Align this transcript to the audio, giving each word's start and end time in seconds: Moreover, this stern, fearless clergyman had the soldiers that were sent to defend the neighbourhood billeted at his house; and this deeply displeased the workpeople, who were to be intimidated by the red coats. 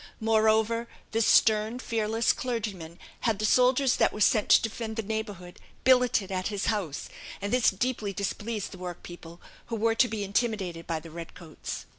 Moreover, 0.19 0.87
this 1.11 1.27
stern, 1.27 1.77
fearless 1.77 2.33
clergyman 2.33 2.97
had 3.19 3.37
the 3.37 3.45
soldiers 3.45 3.97
that 3.97 4.11
were 4.11 4.19
sent 4.19 4.49
to 4.49 4.59
defend 4.63 4.95
the 4.95 5.03
neighbourhood 5.03 5.59
billeted 5.83 6.31
at 6.31 6.47
his 6.47 6.65
house; 6.73 7.07
and 7.39 7.53
this 7.53 7.69
deeply 7.69 8.11
displeased 8.11 8.71
the 8.71 8.79
workpeople, 8.79 9.39
who 9.67 9.75
were 9.75 9.93
to 9.93 10.07
be 10.07 10.23
intimidated 10.23 10.87
by 10.87 10.99
the 10.99 11.11
red 11.11 11.35
coats. 11.35 11.85